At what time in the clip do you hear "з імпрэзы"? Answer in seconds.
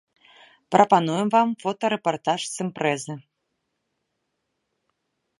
2.53-3.13